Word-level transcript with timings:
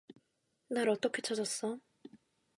날 0.67 0.89
어떻게 0.89 1.21
찾았어? 1.21 1.79